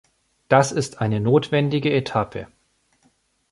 Das 0.47 0.71
ist 0.71 0.99
eine 0.99 1.19
notwendige 1.19 1.93
Etappe. 1.93 2.47